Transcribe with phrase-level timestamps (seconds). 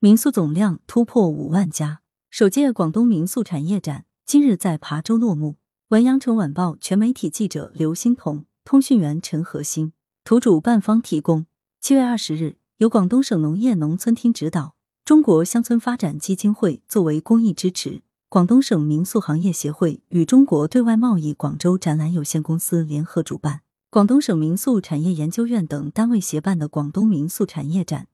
[0.00, 2.02] 民宿总量突破五万家。
[2.30, 5.56] 首届广东民宿产业展今日在琶洲落幕。
[5.88, 9.92] 文阳城晚报全媒体记者刘欣彤，通讯员陈和欣，
[10.22, 11.46] 图主办方提供。
[11.80, 28.06] 七月二十日，由广东省农业农村厅指导，中国乡村发展基金会作为公益支持，广东省民宿行业协会与中国对外贸易广州展览有限公司联合主办，广东省民宿产业研究院等单位协办的广东民宿产业展。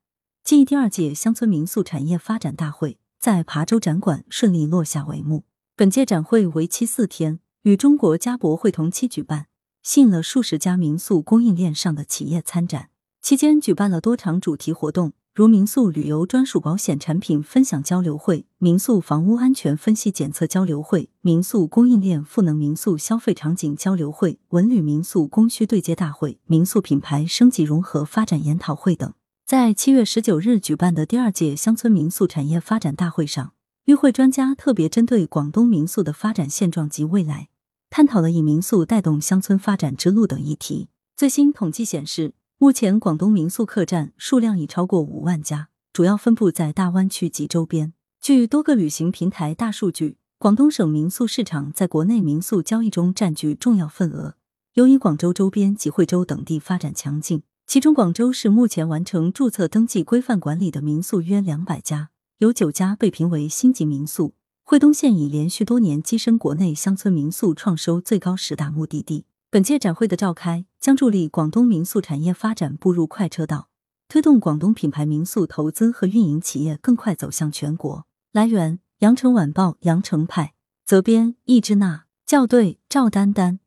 [0.44, 5.44] 暨第二届乡村民宿产业发展大会在琶洲展馆顺利落下帷幕。
[5.74, 9.46] 本届展会为期四天，与中国家博会同期举办，
[9.82, 12.90] 吸引了数十家民宿供应链上的企业参展。
[13.22, 29.10] 期间举办了多场主题活动，如民宿旅游专属保险产品分享交流会、民宿房屋安全分析检测交流会、民宿供应链赋能民宿消费场景交流会、文旅民宿供需对接大会、民宿品牌升级融合发展研讨会等。
[29.46, 33.52] 在七月十九日举办的第二届乡村民宿产业发展大会上，
[33.84, 37.50] 与会专家特别针对广东民宿的发展现状及未来，
[37.90, 40.88] 探讨了以民宿带动乡村发展之路等议题。
[41.14, 47.92] 最新统计显示，目前广东民宿客栈数量已超过五万家，主要分布在大湾区及周边。
[48.22, 54.36] 据多个旅行平台大数据，广东省民宿市场在国内民宿交易中占据重要份额，
[54.72, 57.42] 由于广州周边及惠州等地发展强劲。
[57.66, 64.34] 其中，广州市目前完成注册登记、规范管理的民宿约两百家，有九家被评为星级民宿。
[64.62, 69.24] 惠东县已连续多年跻身国内乡村民宿创收最高十大目的地。
[69.50, 73.68] 本届展会的召开，将助力广东民宿产业发展步入快车道，
[74.08, 78.06] 推动广东品牌民宿投资和运营企业更快走向全国。
[78.32, 83.60] 来源：羊城晚报羊城派，责编：易之娜，校对：赵丹丹。